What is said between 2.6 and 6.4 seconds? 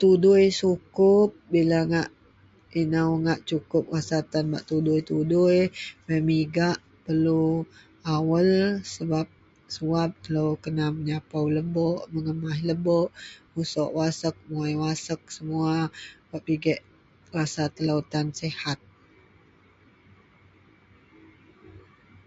ino ngak sukup bila masa tan bak tudoi, beh iyen